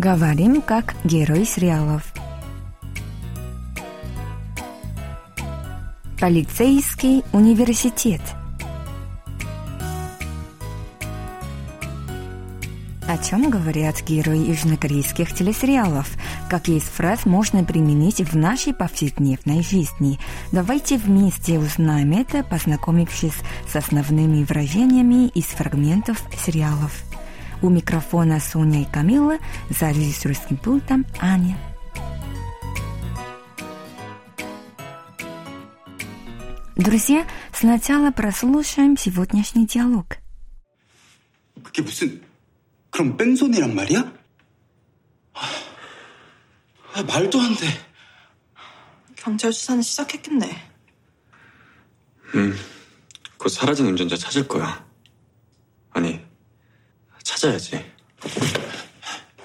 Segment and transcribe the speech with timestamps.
[0.00, 2.14] Говорим как герой сериалов.
[6.18, 8.22] Полицейский университет.
[13.06, 16.10] О чем говорят герои южнокорейских телесериалов?
[16.48, 20.18] Какие из фраз можно применить в нашей повседневной жизни?
[20.50, 23.36] Давайте вместе узнаем это, познакомившись
[23.70, 27.04] с основными выражениями из фрагментов сериалов.
[27.61, 29.37] У микрофона Соня и Камила,
[29.69, 31.57] за режиссерским пультом Аня.
[36.75, 40.17] Друзья, сначала прослушаем сегодняшний диалог.
[41.63, 42.21] 그게 무슨
[42.89, 44.13] 그럼 뺑소니란 말이야?
[45.33, 45.41] 아,
[46.93, 47.67] 아, 말도 안 돼.
[49.15, 50.71] 경찰 수사는 시작했겠네.
[53.37, 54.85] 곧 사라진 운전자 찾을 거야.
[55.91, 56.21] 아니,
[57.39, 57.93] 찾아야지.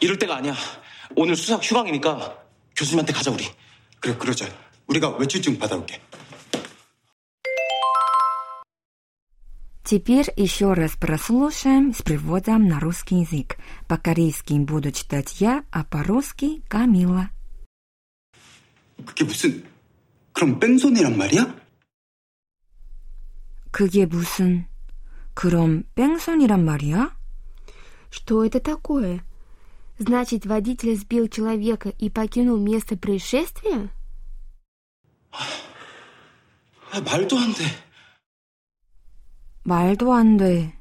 [0.00, 0.54] 이럴 때가 아니야.
[1.16, 2.36] 오늘 수석 휴강이니까
[2.76, 3.44] 교수님한테 가자 우리.
[4.00, 4.48] 그래 그러자.
[4.86, 6.00] 우리가 외출증 받아올게.
[9.84, 13.58] Теперь еще раз прослушаем с переводом на русский язык.
[13.88, 17.30] По-корейски буду читать я, а по-русски Камила.
[19.04, 19.64] 그게 무슨
[20.32, 21.56] 그럼 뺑소니란 말이야?
[23.72, 24.68] 그게 무슨
[25.34, 27.13] 그럼 뺑소니란 말이야?
[28.10, 29.24] Что это такое?
[29.98, 33.90] Значит, водитель сбил человека и покинул место происшествия?
[36.92, 37.64] 아, 말도 안 돼.
[39.64, 40.72] 말도 안 돼.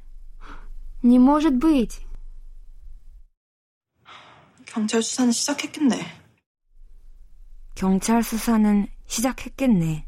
[1.02, 2.04] Не может быть.
[4.66, 6.00] 경찰 수사는 시작했겠네.
[7.74, 10.06] 경찰 수사는 시작했겠네.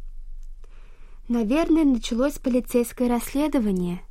[1.29, 4.03] Наверное, началось полицейское расследование.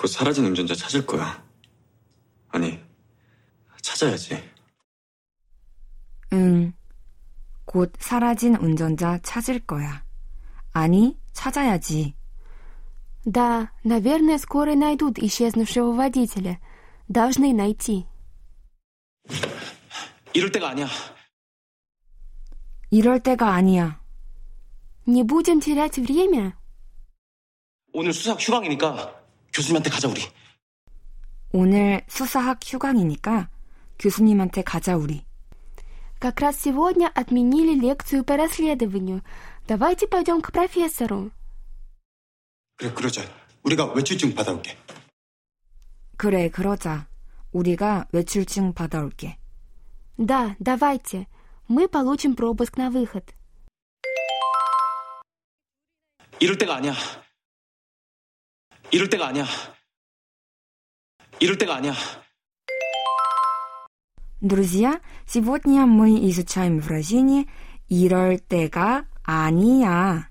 [0.00, 1.42] 곧 사라진 운전자 찾을 거야.
[2.48, 2.80] 아니,
[3.82, 4.42] 찾아야지.
[6.32, 6.72] 응.
[7.64, 10.04] 곧 사라진 운전자 찾을 거야.
[10.72, 12.14] 아니, 찾아야지.
[13.24, 16.60] Да, наверное, скоро найдут исчезнувшего водителя.
[17.08, 18.06] Должны найти.
[20.32, 20.86] 이럴 때가 아니야.
[22.90, 24.00] 이럴 때가 아니야.
[25.06, 26.54] Не будем терять время.
[27.92, 29.19] 오늘 수석 휴강이니까
[29.52, 30.22] 교수님한테 가자 우리.
[31.52, 33.48] 오늘 수사학 휴강이니까
[33.98, 35.24] 교수님한테 가자 우리.
[36.18, 39.22] Как раз сегодня отменили лекцию по расследованию.
[39.66, 41.30] Давайте пойдем к профессору.
[42.76, 43.22] 그래 그러자.
[43.62, 44.76] 우리가 외출증 받아올게.
[46.16, 47.06] 그래, 그러자.
[47.52, 49.36] 우리가 외출증 받아올게.
[50.16, 51.26] Да, давайте.
[51.68, 53.24] Мы получим пропуск на выход.
[56.38, 56.94] 이럴 때가 아니야.
[58.96, 59.44] 이럴 때가 아니야.
[61.38, 61.94] 이럴 때가 아니야.
[64.40, 67.46] Друзья, сегодня мы изучаем выражение
[67.90, 70.28] «이럴 때가 아니야».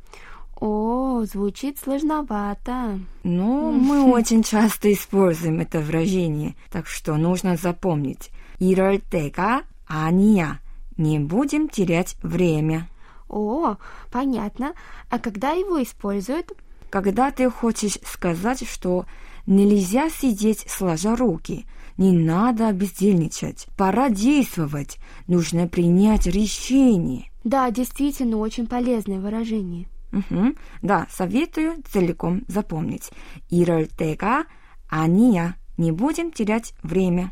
[0.60, 3.00] О, звучит сложновато.
[3.24, 8.32] Но мы очень часто используем это выражение, так что нужно запомнить.
[8.58, 10.60] «이럴 때가 아니야».
[10.98, 12.90] Не будем терять время.
[13.28, 13.76] О,
[14.10, 14.74] понятно.
[15.10, 16.54] А когда его используют?
[16.90, 19.06] Когда ты хочешь сказать, что
[19.46, 21.66] нельзя сидеть сложа руки,
[21.98, 24.98] не надо бездельничать, пора действовать,
[25.28, 27.32] нужно принять решение.
[27.44, 29.88] Да, действительно, очень полезное выражение.
[30.12, 30.56] Мгм.
[30.82, 33.12] Да, советую целиком запомнить.
[33.50, 34.46] 이럴 때가
[34.90, 35.56] 아니야.
[35.78, 37.32] Не будем терять время.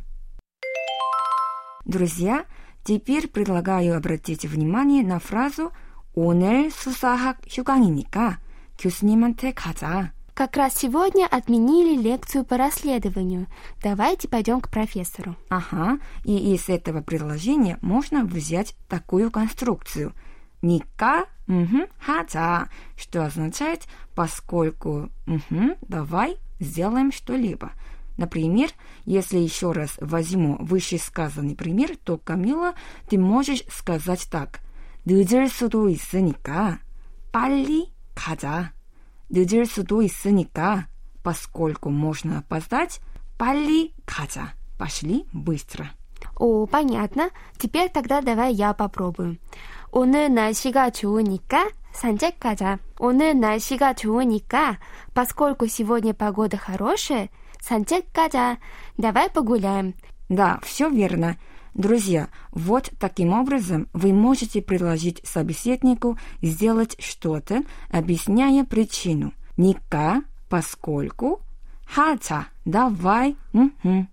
[1.86, 2.46] Друзья,
[2.84, 5.72] теперь предлагаю обратить внимание на фразу
[6.14, 8.38] 오늘 수사학 휴강이니까
[8.78, 10.12] 교수님한테 가자.
[10.34, 13.46] Как раз сегодня отменили лекцию по расследованию.
[13.84, 15.36] Давайте пойдем к профессору.
[15.50, 20.14] Ага, и из этого предложения можно взять такую конструкцию.
[20.64, 23.84] Ника, мгм, 하자, что означает
[24.16, 27.74] поскольку, мгм, давай сделаем что-либо.
[28.18, 28.70] Например,
[29.06, 32.74] если еще раз возьму вышесказанный пример, то, Камила,
[33.08, 34.62] ты можешь сказать так.
[35.06, 36.80] 늦을 수도 있으니까
[37.32, 38.74] 빨리 가자.
[39.30, 40.88] 늦을 수도 있으니까
[41.24, 43.00] поскольку можно опоздать,
[43.38, 44.54] 빨리 가자.
[44.78, 45.88] Пошли быстро.
[46.36, 47.30] О, понятно.
[47.58, 49.38] Теперь тогда давай я попробую.
[49.92, 52.80] 오늘 날씨가 좋으니까 산책 가자.
[53.00, 54.80] 오늘 날씨가 좋으니까,
[55.14, 57.30] поскольку сегодня погода хорошая,
[57.62, 58.58] 산책 가자.
[58.98, 59.94] Давай погуляем.
[60.30, 61.38] Да, все верно.
[61.79, 69.33] Друзья, вот таким образом вы можете предложить собеседнику сделать что-то, объясняя причину.
[69.57, 71.41] Ника, поскольку,
[71.87, 74.09] 하자, давай, мгм.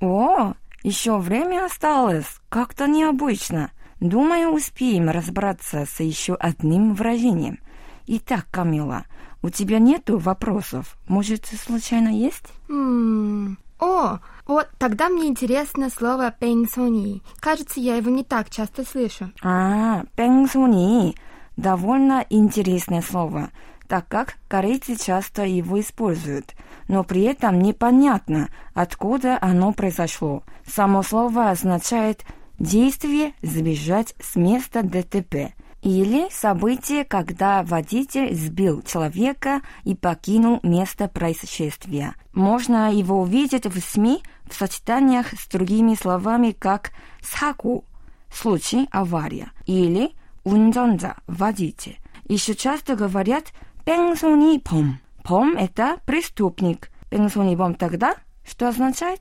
[0.00, 2.40] О, еще время осталось.
[2.48, 3.70] Как-то необычно.
[4.00, 7.58] Думаю, успеем разобраться с еще одним выражением.
[8.06, 9.04] Итак, Камила,
[9.42, 10.96] у тебя нету вопросов?
[11.06, 12.46] Может, случайно есть?
[12.70, 17.22] М, О, вот тогда мне интересно слово «пенсони».
[17.38, 19.30] Кажется, я его не так часто слышу.
[19.42, 21.14] А, пенсони.
[21.56, 23.50] Довольно интересное слово,
[23.88, 26.54] так как корейцы часто его используют,
[26.86, 30.44] но при этом непонятно, откуда оно произошло.
[30.66, 32.24] Само слово означает
[32.58, 35.52] действие сбежать с места ДТП
[35.88, 42.14] или событие, когда водитель сбил человека и покинул место происшествия.
[42.34, 46.92] Можно его увидеть в СМИ в сочетаниях с другими словами, как
[47.22, 47.84] «саку»–
[48.32, 50.12] случай, авария, или
[50.44, 51.98] «унзанза»– водитель.
[52.28, 53.44] Еще часто говорят
[53.86, 54.98] «пенсони пом».
[55.24, 56.90] Пом– это преступник.
[57.08, 59.20] Пенсони пом тогда что означает?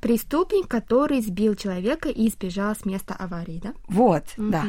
[0.00, 3.72] Преступник, который сбил человека и сбежал с места аварии, да?
[3.88, 4.50] Вот, mm-hmm.
[4.50, 4.64] да.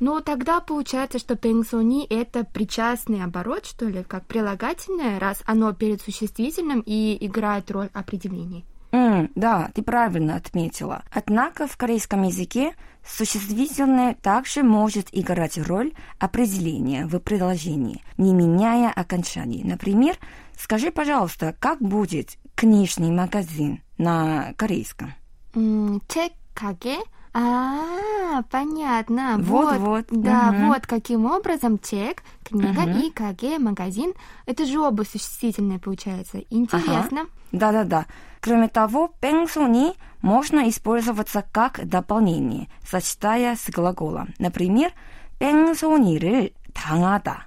[0.00, 0.06] Мгм.
[0.06, 6.02] Ну, тогда получается, что пенсони — это причастный оборот, что ли, как прилагательное, раз оно перед
[6.02, 8.64] существительным и играет роль определений.
[8.92, 11.02] М, да, ты правильно отметила.
[11.10, 12.74] Однако в корейском языке
[13.06, 19.62] существительное также может играть роль определения в предложении, не меняя окончаний.
[19.64, 20.16] Например,
[20.58, 25.14] скажи, пожалуйста, как будет книжный магазин на корейском?
[25.54, 26.98] М, 책 가게?
[27.38, 29.36] А, понятно.
[29.38, 30.68] Вот, вот, Да, мгм.
[30.68, 32.98] вот каким образом чек, книга Мгм.
[32.98, 34.14] и каге, магазин.
[34.46, 36.38] Это же оба существительные, получается.
[36.48, 37.26] Интересно.
[37.52, 38.06] Да-да-да.
[38.40, 44.32] Кроме того, 뺑소니 можно использоваться как дополнение, сочетая с глаголом.
[44.38, 44.92] Например,
[45.38, 47.46] 뺑소니를 당하다.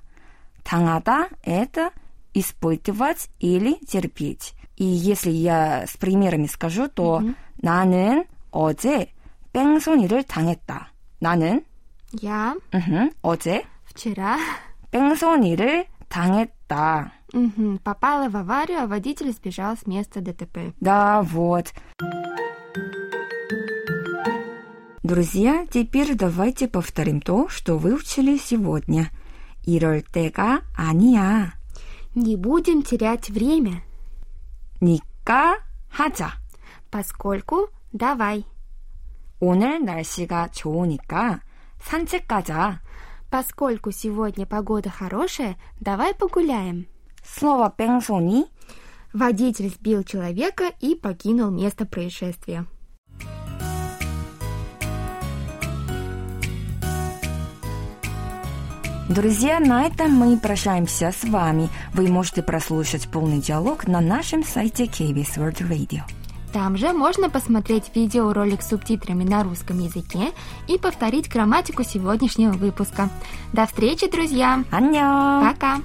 [0.63, 1.89] 당하다 – это
[2.33, 4.53] испытывать или терпеть.
[4.77, 7.21] И если я с примерами скажу, то
[7.61, 9.09] 나는 어제
[9.53, 10.91] 뺑소니를 당했다.
[11.19, 11.63] 나는
[12.21, 14.38] Я 음흠, 어제 вчера
[14.91, 17.11] 뺑소니를 당했다.
[17.33, 20.73] мгм, попала в аварию, а водитель сбежал с места ДТП.
[20.81, 21.71] Да, вот.
[25.03, 29.11] Друзья, теперь давайте повторим то, что выучили сегодня.
[29.65, 31.53] 이럴 때가 아니야.
[32.15, 33.83] Не будем терять время,
[34.81, 35.59] 니까
[35.89, 36.31] 하자.
[36.91, 38.45] поскольку давай.
[39.44, 41.41] 오늘 날씨가 좋으니까
[41.81, 42.81] 산책 가자.
[43.29, 46.88] Поскольку сегодня погода хорошая, давай погуляем.
[47.23, 48.47] слово 뺑소니
[49.13, 52.65] Водитель сбил человека и покинул место происшествия.
[59.09, 61.69] Друзья, на этом мы прощаемся с вами.
[61.95, 66.01] Вы можете прослушать полный диалог на нашем сайте KBS World Radio.
[66.54, 70.30] Там же можно посмотреть видеоролик с субтитрами на русском языке
[70.68, 73.10] и повторить грамматику сегодняшнего выпуска.
[73.52, 74.62] До встречи, друзья!
[74.70, 75.42] 안녕!
[75.44, 75.80] Пока!